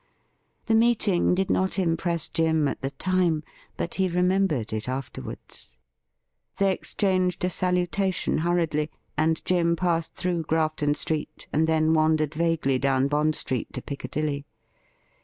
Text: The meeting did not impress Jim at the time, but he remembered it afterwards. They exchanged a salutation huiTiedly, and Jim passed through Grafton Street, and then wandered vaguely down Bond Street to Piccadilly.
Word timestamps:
The 0.65 0.73
meeting 0.73 1.35
did 1.35 1.51
not 1.51 1.77
impress 1.77 2.27
Jim 2.27 2.67
at 2.67 2.81
the 2.81 2.89
time, 2.89 3.43
but 3.77 3.93
he 4.01 4.09
remembered 4.09 4.73
it 4.73 4.89
afterwards. 4.89 5.77
They 6.57 6.71
exchanged 6.73 7.45
a 7.45 7.51
salutation 7.51 8.39
huiTiedly, 8.39 8.89
and 9.15 9.45
Jim 9.45 9.75
passed 9.75 10.15
through 10.15 10.41
Grafton 10.45 10.95
Street, 10.95 11.47
and 11.53 11.67
then 11.67 11.93
wandered 11.93 12.33
vaguely 12.33 12.79
down 12.79 13.09
Bond 13.09 13.35
Street 13.35 13.71
to 13.73 13.81
Piccadilly. 13.83 14.47